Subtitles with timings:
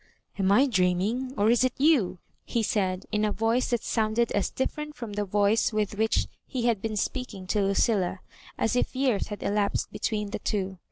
[0.21, 3.83] '* Am I dream ing, or is it youf" he said, in a voice that
[3.83, 8.21] sounded as different from the voice with which he had been speaking to Lucilla,
[8.57, 10.79] as if years had elapsed between the two.